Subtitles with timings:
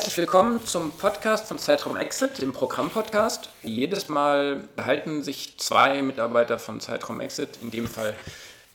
[0.00, 3.50] Herzlich willkommen zum Podcast von Zeitraum Exit, dem Programmpodcast.
[3.62, 7.58] Jedes Mal behalten sich zwei Mitarbeiter von Zeitraum Exit.
[7.60, 8.14] In dem Fall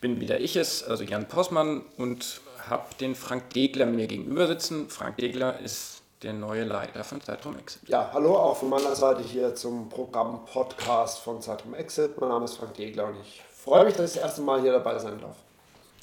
[0.01, 4.87] bin wieder ich es, also Jan Possmann, und habe den Frank Degler mir gegenüber sitzen.
[4.87, 7.89] Frank Degler ist der neue Leiter von Zeitraum Exit.
[7.89, 12.21] Ja, hallo auch von meiner Seite hier zum Programm-Podcast von Zeitraum Exit.
[12.21, 14.73] Mein Name ist Frank Degler und ich freue mich, dass ich das erste Mal hier
[14.73, 15.37] dabei sein darf.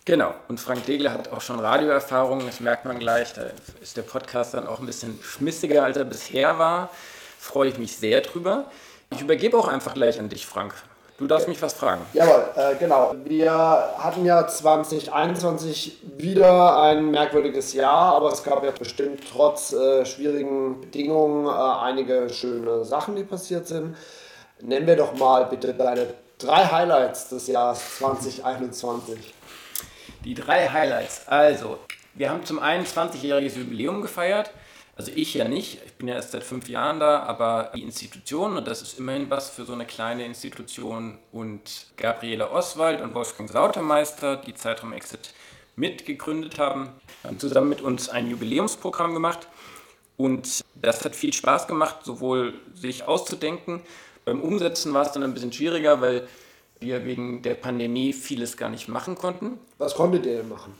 [0.04, 3.42] Genau, und Frank Degler hat auch schon Radioerfahrung, das merkt man gleich, da
[3.80, 6.90] ist der Podcast dann auch ein bisschen schmissiger, als er bisher war.
[7.38, 8.64] Freue ich mich sehr drüber.
[9.10, 10.74] Ich übergebe auch einfach gleich an dich, Frank.
[11.18, 12.00] Du darfst mich was fragen.
[12.14, 13.14] Jawohl, äh, genau.
[13.24, 20.04] Wir hatten ja 2021 wieder ein merkwürdiges Jahr, aber es gab ja bestimmt trotz äh,
[20.04, 23.96] schwierigen Bedingungen äh, einige schöne Sachen, die passiert sind.
[24.60, 26.08] Nennen wir doch mal bitte deine
[26.38, 29.34] drei Highlights des Jahres 2021.
[30.24, 31.26] Die drei Highlights.
[31.26, 31.78] Also,
[32.14, 34.52] wir haben zum einen 20-jähriges Jubiläum gefeiert.
[34.94, 38.56] Also ich ja nicht, ich bin ja erst seit fünf Jahren da, aber die Institution,
[38.56, 43.50] und das ist immerhin was für so eine kleine Institution, und Gabriele Oswald und Wolfgang
[43.50, 45.34] Sautermeister, die Zeitraum Exit
[45.74, 46.90] mitgegründet haben,
[47.24, 49.48] haben zusammen mit uns ein Jubiläumsprogramm gemacht.
[50.18, 53.80] Und das hat viel Spaß gemacht, sowohl sich auszudenken.
[54.24, 56.28] Beim Umsetzen war es dann ein bisschen schwieriger, weil
[56.82, 59.58] wir wegen der Pandemie vieles gar nicht machen konnten.
[59.78, 60.74] Was konntet ihr denn machen?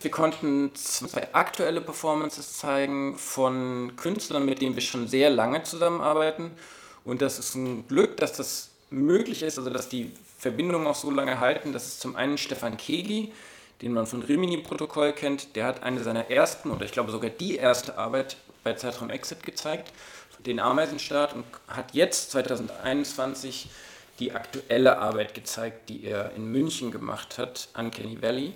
[0.00, 6.52] Wir konnten zwei aktuelle Performances zeigen von Künstlern, mit denen wir schon sehr lange zusammenarbeiten.
[7.04, 11.10] Und das ist ein Glück, dass das möglich ist, also dass die Verbindungen auch so
[11.10, 11.72] lange halten.
[11.72, 13.32] Das ist zum einen Stefan Kegi,
[13.82, 15.56] den man von Rimini-Protokoll kennt.
[15.56, 19.42] Der hat eine seiner ersten, oder ich glaube sogar die erste Arbeit bei Zeitraum Exit
[19.42, 19.92] gezeigt,
[20.46, 23.68] den Ameisenstaat, und hat jetzt 2021
[24.18, 28.54] die aktuelle Arbeit gezeigt, die er in München gemacht hat, Uncanny Valley.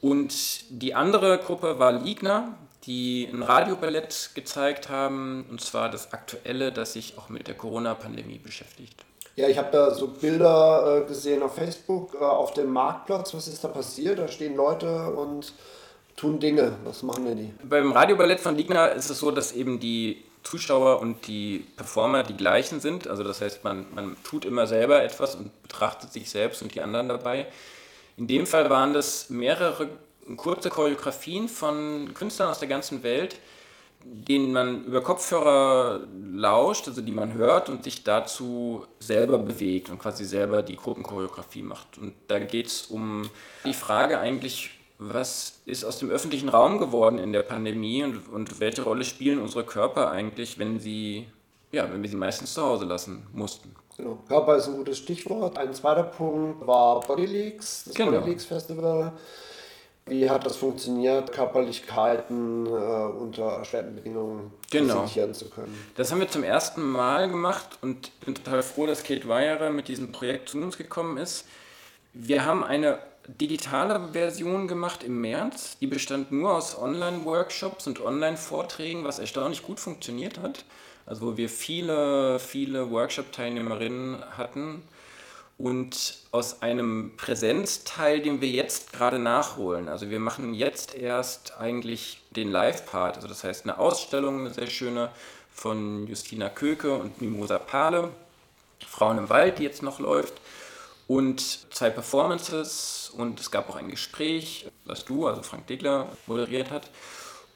[0.00, 0.32] Und
[0.70, 6.94] die andere Gruppe war Ligner, die ein Radioballett gezeigt haben, und zwar das aktuelle, das
[6.94, 9.04] sich auch mit der Corona-Pandemie beschäftigt.
[9.36, 13.32] Ja, ich habe da so Bilder äh, gesehen auf Facebook, äh, auf dem Marktplatz.
[13.32, 14.18] Was ist da passiert?
[14.18, 15.54] Da stehen Leute und
[16.16, 16.76] tun Dinge.
[16.84, 17.54] Was machen denn die?
[17.64, 22.36] Beim Radioballett von Ligner ist es so, dass eben die Zuschauer und die Performer die
[22.36, 23.08] gleichen sind.
[23.08, 26.80] Also das heißt, man, man tut immer selber etwas und betrachtet sich selbst und die
[26.80, 27.46] anderen dabei.
[28.16, 29.88] In dem Fall waren das mehrere
[30.36, 33.36] kurze Choreografien von Künstlern aus der ganzen Welt,
[34.04, 36.00] denen man über Kopfhörer
[36.32, 41.62] lauscht, also die man hört und sich dazu selber bewegt und quasi selber die Gruppenchoreografie
[41.62, 41.98] macht.
[41.98, 43.28] Und da geht es um
[43.64, 44.70] die Frage eigentlich,
[45.08, 49.38] was ist aus dem öffentlichen Raum geworden in der Pandemie und, und welche Rolle spielen
[49.38, 51.26] unsere Körper eigentlich, wenn sie,
[51.70, 53.74] ja, wenn wir sie meistens zu Hause lassen mussten.
[53.96, 54.18] Genau.
[54.28, 55.58] Körper ist ein gutes Stichwort.
[55.58, 58.12] Ein zweiter Punkt war Body Leaks, das genau.
[58.12, 59.12] Body Leaks Festival.
[60.06, 64.94] Wie hat das funktioniert, Körperlichkeiten äh, unter erschwerten Bedingungen genau.
[64.94, 65.78] präsentieren zu können?
[65.94, 69.70] Das haben wir zum ersten Mal gemacht und ich bin total froh, dass Kate Weyer
[69.70, 71.46] mit diesem Projekt zu uns gekommen ist.
[72.14, 75.76] Wir haben eine digitale Version gemacht im März.
[75.80, 80.64] Die bestand nur aus Online-Workshops und Online-Vorträgen, was erstaunlich gut funktioniert hat.
[81.06, 84.82] Also wo wir viele, viele Workshop-Teilnehmerinnen hatten
[85.58, 89.88] und aus einem Präsenzteil, den wir jetzt gerade nachholen.
[89.88, 94.68] Also wir machen jetzt erst eigentlich den Live-Part, also das heißt eine Ausstellung, eine sehr
[94.68, 95.10] schöne
[95.52, 98.10] von Justina Köke und Mimosa Pale,
[98.86, 100.34] Frauen im Wald, die jetzt noch läuft
[101.12, 101.40] und
[101.74, 106.88] zwei Performances und es gab auch ein Gespräch, was du, also Frank Degler, moderiert hat.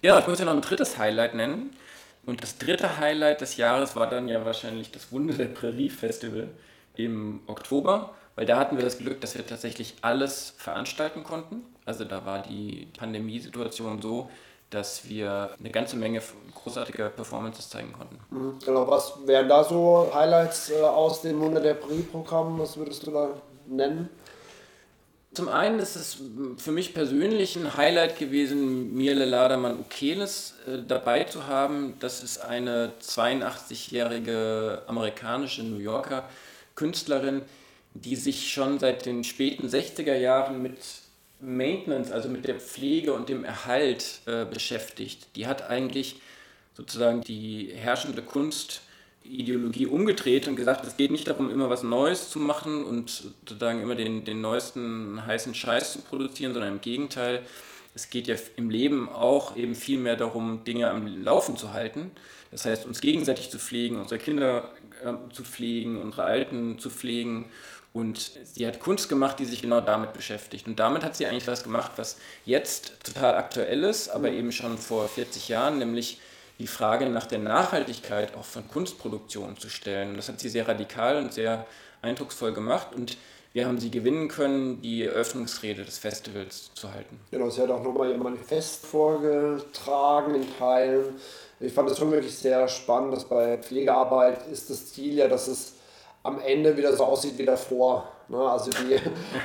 [0.02, 1.70] Ja, ich muss ja noch ein drittes Highlight nennen.
[2.26, 6.48] Und das dritte Highlight des Jahres war dann ja wahrscheinlich das Wunder der Prärie Festival
[6.96, 11.62] im Oktober, weil da hatten wir das Glück, dass wir tatsächlich alles veranstalten konnten.
[11.84, 14.30] Also da war die Pandemiesituation so,
[14.74, 16.20] dass wir eine ganze Menge
[16.54, 18.18] großartiger Performances zeigen konnten.
[18.30, 22.58] Mhm, genau, was wären da so Highlights äh, aus dem Munde der Prix-Programm?
[22.58, 23.28] Was würdest du da
[23.66, 24.08] nennen?
[25.34, 26.18] Zum einen ist es
[26.58, 31.94] für mich persönlich ein Highlight gewesen, Mirle Ladermann Ukeles äh, dabei zu haben.
[32.00, 36.28] Das ist eine 82-jährige amerikanische New Yorker
[36.74, 37.42] Künstlerin,
[37.94, 40.78] die sich schon seit den späten 60er Jahren mit
[41.40, 45.28] Maintenance, also mit der Pflege und dem Erhalt äh, beschäftigt.
[45.36, 46.16] Die hat eigentlich
[46.74, 48.82] sozusagen die herrschende Kunst
[49.24, 53.10] Ideologie umgedreht und gesagt, es geht nicht darum, immer was Neues zu machen und
[53.46, 57.42] sozusagen immer den, den neuesten heißen Scheiß zu produzieren, sondern im Gegenteil,
[57.94, 62.10] es geht ja im Leben auch eben viel mehr darum, Dinge am Laufen zu halten.
[62.50, 64.70] Das heißt, uns gegenseitig zu pflegen, unsere Kinder
[65.02, 67.46] äh, zu pflegen, unsere Alten zu pflegen.
[67.94, 70.66] Und sie hat Kunst gemacht, die sich genau damit beschäftigt.
[70.66, 74.76] Und damit hat sie eigentlich was gemacht, was jetzt total aktuell ist, aber eben schon
[74.78, 76.18] vor 40 Jahren, nämlich
[76.58, 80.10] die Frage nach der Nachhaltigkeit auch von Kunstproduktion zu stellen.
[80.10, 81.66] Und das hat sie sehr radikal und sehr
[82.02, 83.16] eindrucksvoll gemacht und
[83.52, 87.20] wir haben sie gewinnen können, die Eröffnungsrede des Festivals zu halten.
[87.30, 91.14] Genau, sie hat auch nochmal ihr Manifest vorgetragen in Teilen.
[91.60, 95.46] Ich fand es schon wirklich sehr spannend, dass bei Pflegearbeit ist das Ziel ja, dass
[95.46, 95.73] es
[96.24, 98.08] am Ende wieder so aussieht wie davor.
[98.28, 98.38] Ne?
[98.38, 98.96] Also die,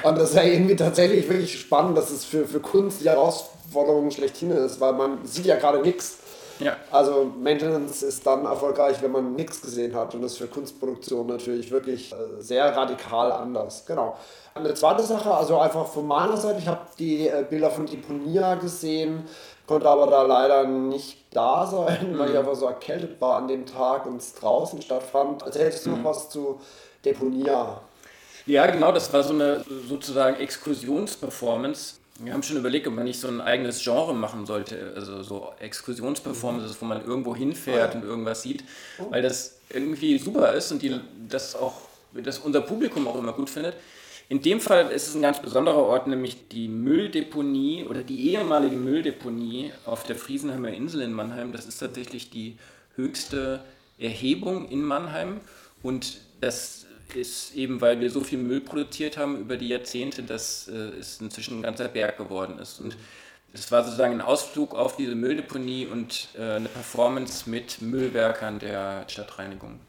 [0.08, 4.10] und das ist ja irgendwie tatsächlich wirklich spannend, dass es für, für Kunst die Herausforderung
[4.10, 6.18] schlechthin ist, weil man sieht ja gerade nichts.
[6.60, 6.76] Ja.
[6.92, 11.28] Also Maintenance ist dann erfolgreich, wenn man nichts gesehen hat und das ist für Kunstproduktion
[11.28, 13.86] natürlich wirklich äh, sehr radikal anders.
[13.86, 14.18] Genau.
[14.56, 18.56] Eine zweite Sache, also einfach von meiner Seite, ich habe die äh, Bilder von Deponia
[18.56, 19.24] gesehen,
[19.69, 22.19] konnte aber da leider nicht da sein, mhm.
[22.19, 25.44] weil ich einfach so erkältet war an dem Tag und es draußen stattfand.
[25.44, 25.98] Erzählst du mhm.
[25.98, 26.60] noch was zu
[27.06, 27.80] Deponia?
[28.48, 33.19] Ja, genau, das war so eine sozusagen Exkursionsperformance wir haben schon überlegt, ob man nicht
[33.19, 38.42] so ein eigenes Genre machen sollte, also so Exkursionsperformances, wo man irgendwo hinfährt und irgendwas
[38.42, 38.66] sieht,
[39.10, 41.00] weil das irgendwie super ist und die,
[41.30, 41.75] das auch,
[42.13, 43.75] das unser Publikum auch immer gut findet.
[44.30, 48.76] In dem Fall ist es ein ganz besonderer Ort, nämlich die Mülldeponie oder die ehemalige
[48.76, 51.52] Mülldeponie auf der Friesenheimer Insel in Mannheim.
[51.52, 52.56] Das ist tatsächlich die
[52.96, 53.64] höchste
[53.98, 55.42] Erhebung in Mannheim
[55.81, 56.86] und das
[57.16, 61.20] ist eben, weil wir so viel Müll produziert haben über die Jahrzehnte, dass äh, es
[61.20, 62.80] inzwischen ein ganzer Berg geworden ist.
[62.80, 62.96] Und
[63.52, 69.06] es war sozusagen ein Ausflug auf diese Mülldeponie und äh, eine Performance mit Müllwerkern der
[69.08, 69.80] Stadtreinigung.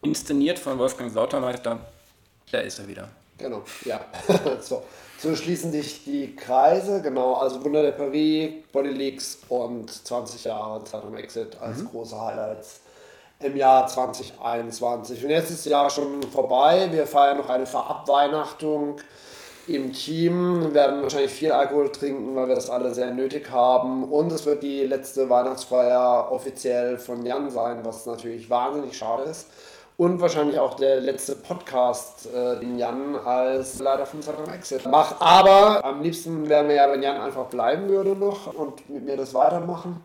[0.00, 1.78] Inszeniert von Wolfgang Sautermeister,
[2.50, 3.10] da ist er wieder.
[3.42, 4.00] Genau, ja.
[4.60, 4.82] so.
[5.18, 10.84] so schließen sich die Kreise, genau, also Wunder der Paris, Body Leaks und 20 Jahre
[10.84, 11.88] Zeitung Exit als mhm.
[11.88, 12.80] große Highlights
[13.40, 15.24] im Jahr 2021.
[15.24, 16.88] Und jetzt ist das Jahr schon vorbei.
[16.92, 18.98] Wir feiern noch eine Verabweihnachtung
[19.66, 24.04] im Team, wir werden wahrscheinlich viel Alkohol trinken, weil wir das alle sehr nötig haben.
[24.04, 29.46] Und es wird die letzte Weihnachtsfeier offiziell von Jan sein, was natürlich wahnsinnig schade ist.
[29.96, 35.16] Und wahrscheinlich auch der letzte Podcast, äh, den Jan als Leiter von Saturn Exit macht.
[35.20, 39.16] Aber am liebsten wären wir ja, wenn Jan einfach bleiben würde noch und mit mir
[39.16, 40.02] das weitermachen.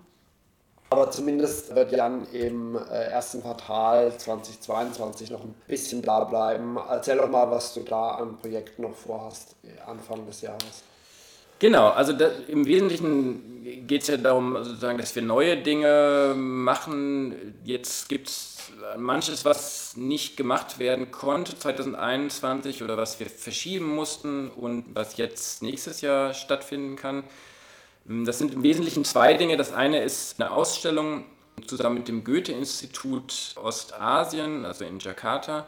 [0.89, 6.77] Aber zumindest wird Jan im äh, ersten Quartal 2022 noch ein bisschen da bleiben.
[6.89, 9.55] Erzähl doch mal, was du da an Projekten noch vorhast,
[9.85, 10.83] Anfang des Jahres.
[11.59, 17.55] Genau, also das, im Wesentlichen geht es ja darum, sozusagen, dass wir neue Dinge machen.
[17.63, 18.56] Jetzt gibt es
[18.97, 25.61] manches, was nicht gemacht werden konnte 2021 oder was wir verschieben mussten und was jetzt
[25.63, 27.23] nächstes Jahr stattfinden kann.
[28.09, 29.57] Ähm, das sind im Wesentlichen zwei Dinge.
[29.57, 31.25] Das eine ist eine Ausstellung
[31.65, 35.65] zusammen mit dem Goethe-Institut Ostasien, also in Jakarta.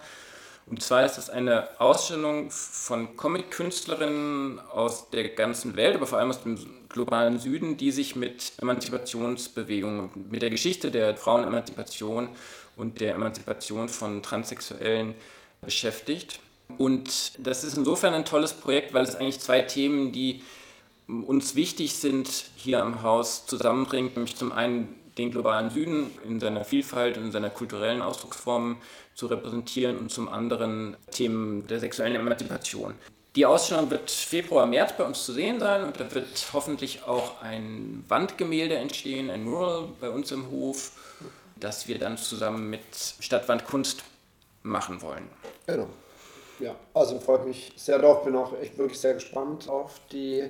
[0.69, 6.29] Und zwar ist das eine Ausstellung von Comic-Künstlerinnen aus der ganzen Welt, aber vor allem
[6.29, 12.29] aus dem globalen Süden, die sich mit Emanzipationsbewegungen, mit der Geschichte der Frauenemanzipation
[12.79, 15.15] und der Emanzipation von Transsexuellen
[15.61, 16.39] beschäftigt.
[16.77, 20.41] Und das ist insofern ein tolles Projekt, weil es eigentlich zwei Themen, die
[21.07, 26.63] uns wichtig sind, hier am Haus zusammenbringt, nämlich zum einen den globalen Süden in seiner
[26.63, 28.77] Vielfalt und in seiner kulturellen Ausdrucksform
[29.15, 32.93] zu repräsentieren und zum anderen Themen der sexuellen Emanzipation.
[33.35, 37.41] Die Ausstellung wird Februar, März bei uns zu sehen sein und da wird hoffentlich auch
[37.41, 40.91] ein Wandgemälde entstehen, ein Mural bei uns im Hof,
[41.59, 42.83] das wir dann zusammen mit
[43.19, 44.03] Stadtwandkunst
[44.63, 45.27] machen wollen.
[45.67, 45.87] Genau.
[46.59, 50.49] Ja, also freut mich sehr darauf, bin auch echt wirklich sehr gespannt auf die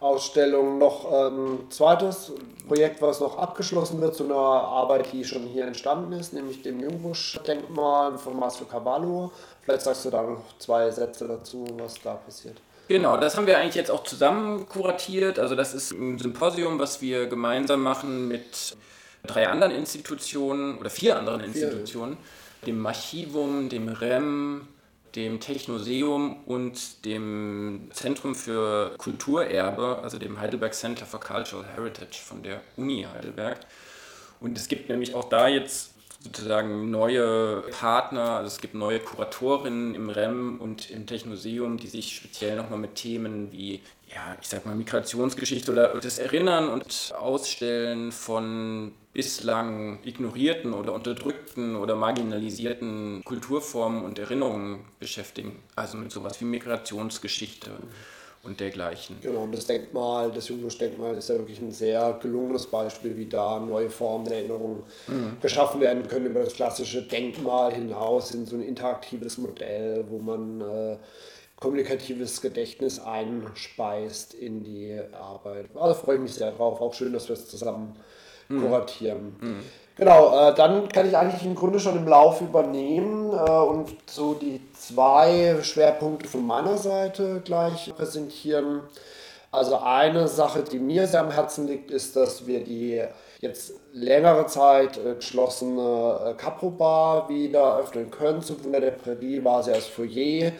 [0.00, 2.32] Ausstellung noch ein ähm, zweites
[2.68, 6.78] Projekt, was noch abgeschlossen wird, zu einer Arbeit, die schon hier entstanden ist, nämlich dem
[6.78, 9.32] Jungbusch-Denkmal von Marcel Cavallo.
[9.62, 12.58] Vielleicht sagst du da noch zwei Sätze dazu, was da passiert.
[12.86, 15.38] Genau, das haben wir eigentlich jetzt auch zusammen kuratiert.
[15.38, 18.76] Also das ist ein Symposium, was wir gemeinsam machen mit
[19.26, 22.16] drei anderen Institutionen oder vier anderen Institutionen,
[22.66, 24.66] dem Archivum, dem REM,
[25.14, 32.42] dem Technoseum und dem Zentrum für Kulturerbe, also dem Heidelberg Center for Cultural Heritage von
[32.42, 33.58] der Uni Heidelberg.
[34.40, 39.94] Und es gibt nämlich auch da jetzt sozusagen neue Partner, also es gibt neue Kuratorinnen
[39.94, 43.80] im REM und im Technoseum, die sich speziell nochmal mit Themen wie,
[44.12, 51.74] ja, ich sag mal, Migrationsgeschichte oder das Erinnern und Ausstellen von bislang ignorierten oder unterdrückten
[51.74, 55.58] oder marginalisierten Kulturformen und Erinnerungen beschäftigen.
[55.74, 57.72] Also mit sowas wie Migrationsgeschichte
[58.44, 59.16] und dergleichen.
[59.20, 63.58] Genau, und das Denkmal, das Jungbusch-Denkmal ist ja wirklich ein sehr gelungenes Beispiel, wie da
[63.58, 65.38] neue Formen der Erinnerung mhm.
[65.42, 70.60] geschaffen werden können über das klassische Denkmal hinaus in so ein interaktives Modell, wo man
[70.60, 70.96] äh,
[71.56, 75.70] kommunikatives Gedächtnis einspeist in die Arbeit.
[75.74, 76.80] Also freue ich mich sehr drauf.
[76.80, 77.96] Auch schön, dass wir es zusammen
[78.48, 78.62] mhm.
[78.62, 79.36] kuratieren.
[79.40, 79.64] Mhm.
[79.96, 84.34] Genau, äh, dann kann ich eigentlich im Grunde schon im Lauf übernehmen äh, und so
[84.34, 88.82] die zwei Schwerpunkte von meiner Seite gleich präsentieren.
[89.50, 93.02] Also eine Sache, die mir sehr am Herzen liegt, ist, dass wir die
[93.40, 98.40] jetzt längere Zeit geschlossene äh, Capro Bar wieder öffnen können.
[98.40, 100.52] Zum Wunder der Prärie war sie als Foyer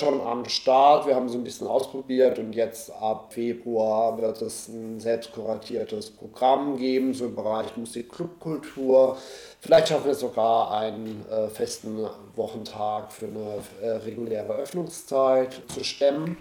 [0.00, 1.06] schon am Start.
[1.06, 6.10] Wir haben so ein bisschen ausprobiert und jetzt ab Februar wird es ein selbst kuratiertes
[6.10, 9.16] Programm geben, so im Bereich Musik, Clubkultur.
[9.60, 16.36] Vielleicht schaffen wir sogar einen äh, festen Wochentag für eine äh, reguläre Öffnungszeit zu stemmen.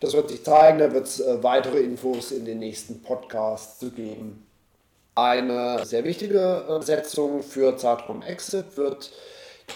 [0.00, 3.90] Das wird sich zeigen, da wird es äh, weitere Infos in den nächsten Podcasts zu
[3.90, 4.46] geben.
[5.16, 9.10] Eine sehr wichtige äh, Setzung für Zeitraum Exit wird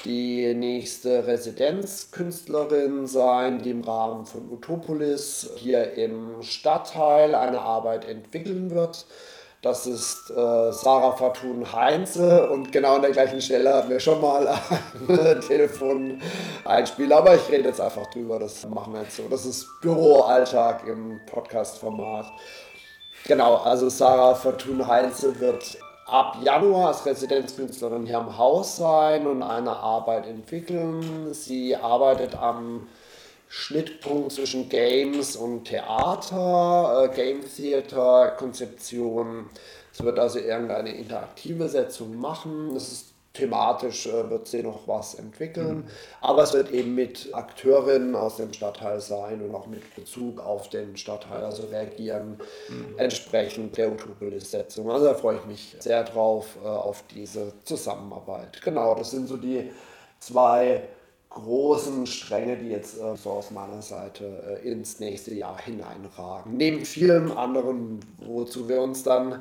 [0.04, 8.70] die nächste Residenzkünstlerin sein, die im Rahmen von Utopolis hier im Stadtteil eine Arbeit entwickeln
[8.70, 9.06] wird.
[9.62, 14.20] Das ist äh, Sarah Fatun Heinze und genau an der gleichen Stelle hatten wir schon
[14.20, 14.49] mal
[15.08, 19.28] ein Telefon-Einspiel, aber ich rede jetzt einfach drüber, das machen wir jetzt so.
[19.30, 22.26] Das ist Büroalltag im Podcast-Format.
[23.25, 25.78] Genau, also Sarah Fatun Heinze wird
[26.12, 31.33] ab Januar als Residenzkünstlerin hier am Haus sein und eine Arbeit entwickeln.
[31.33, 32.87] Sie arbeitet am
[33.49, 39.47] Schnittpunkt zwischen Games und Theater, äh, Game Theater, Konzeption.
[39.90, 42.76] Es wird also irgendeine interaktive Setzung machen.
[42.76, 45.84] Es ist thematisch äh, wird sie noch was entwickeln, mhm.
[46.20, 50.68] aber es wird eben mit Akteurinnen aus dem Stadtteil sein und auch mit Bezug auf
[50.68, 52.98] den Stadtteil, also reagieren mhm.
[52.98, 54.90] entsprechend der Utopolis-Setzung.
[54.90, 58.60] Also da freue ich mich sehr drauf äh, auf diese Zusammenarbeit.
[58.62, 59.70] Genau, das sind so die
[60.18, 60.82] zwei
[61.30, 66.56] großen Stränge, die jetzt äh, so aus meiner Seite äh, ins nächste Jahr hineinragen.
[66.56, 69.40] Neben vielen anderen, wozu wir uns dann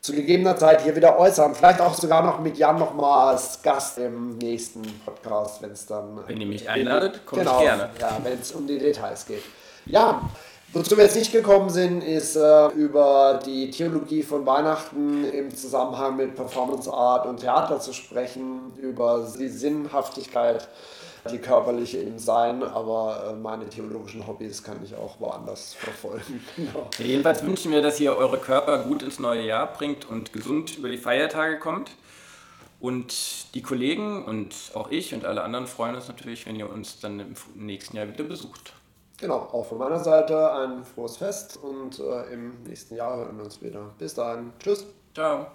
[0.00, 1.54] zu gegebener Zeit hier wieder äußern.
[1.54, 6.20] Vielleicht auch sogar noch mit Jan nochmal als Gast im nächsten Podcast, wenn es dann.
[6.26, 7.90] Wenn ihr mich einladet, komme genau, ich gerne.
[8.00, 9.42] Ja, wenn es um die Details geht.
[9.84, 10.22] Ja,
[10.72, 16.16] wozu wir jetzt nicht gekommen sind, ist äh, über die Theologie von Weihnachten im Zusammenhang
[16.16, 20.66] mit Performance Art und Theater zu sprechen, über die Sinnhaftigkeit
[21.30, 26.44] die körperliche im Sein, aber äh, meine theologischen Hobbys kann ich auch woanders verfolgen.
[26.56, 26.90] Genau.
[26.98, 30.88] jedenfalls wünschen wir, dass ihr eure Körper gut ins neue Jahr bringt und gesund über
[30.88, 31.92] die Feiertage kommt.
[32.80, 36.98] Und die Kollegen und auch ich und alle anderen freuen uns natürlich, wenn ihr uns
[36.98, 38.72] dann im nächsten Jahr wieder besucht.
[39.18, 43.44] Genau, auch von meiner Seite ein frohes Fest und äh, im nächsten Jahr hören wir
[43.44, 43.90] uns wieder.
[43.98, 44.52] Bis dahin.
[44.58, 44.86] Tschüss.
[45.14, 45.46] Ciao.